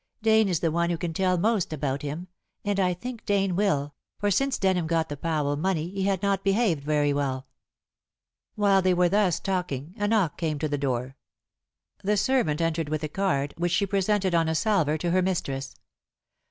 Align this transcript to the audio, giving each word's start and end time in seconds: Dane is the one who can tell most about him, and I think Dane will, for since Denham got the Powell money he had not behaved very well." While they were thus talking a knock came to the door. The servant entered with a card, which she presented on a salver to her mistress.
Dane 0.23 0.49
is 0.49 0.61
the 0.61 0.71
one 0.71 0.89
who 0.89 0.97
can 0.97 1.13
tell 1.13 1.37
most 1.37 1.71
about 1.71 2.01
him, 2.01 2.27
and 2.65 2.79
I 2.79 2.95
think 2.95 3.23
Dane 3.23 3.55
will, 3.55 3.93
for 4.17 4.31
since 4.31 4.57
Denham 4.57 4.87
got 4.87 5.09
the 5.09 5.15
Powell 5.15 5.55
money 5.57 5.89
he 5.89 6.05
had 6.05 6.23
not 6.23 6.43
behaved 6.43 6.83
very 6.83 7.13
well." 7.13 7.45
While 8.55 8.81
they 8.81 8.95
were 8.95 9.09
thus 9.09 9.39
talking 9.39 9.93
a 9.99 10.07
knock 10.07 10.37
came 10.37 10.57
to 10.57 10.67
the 10.67 10.75
door. 10.79 11.17
The 12.03 12.17
servant 12.17 12.61
entered 12.61 12.89
with 12.89 13.03
a 13.03 13.09
card, 13.09 13.53
which 13.59 13.73
she 13.73 13.85
presented 13.85 14.33
on 14.33 14.49
a 14.49 14.55
salver 14.55 14.97
to 14.97 15.11
her 15.11 15.21
mistress. 15.21 15.75